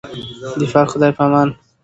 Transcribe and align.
د 0.59 0.61
پاک 0.73 0.87
خدای 0.93 1.11
په 1.17 1.23
امان. 1.27 1.49